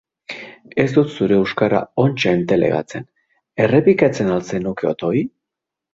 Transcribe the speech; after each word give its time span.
Ez 0.83 0.85
dut 0.95 1.11
zure 1.17 1.37
euskara 1.41 1.81
ontsa 2.05 2.33
entelegatzen, 2.39 3.07
errepikatzen 3.67 4.33
ahal 4.33 4.45
zenuke 4.49 4.91
otoi? 4.95 5.15